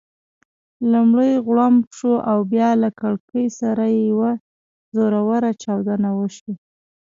[0.91, 4.31] لومړی غړومب شي او بیا له کړېکې سره یوه
[4.95, 6.53] زوروره چاودنه وشي.